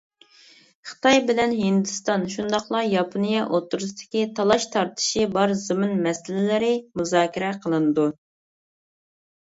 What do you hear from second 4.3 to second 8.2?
تالاش- تارتىشى بار زېمىن مەسىلىلىرى مۇزاكىرە قىلىنىدۇ.